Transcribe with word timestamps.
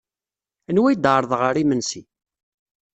Anwa 0.69 0.87
ay 0.89 0.97
d-teɛreḍ 0.97 1.31
ɣer 1.35 1.55
yimensi? 1.57 2.01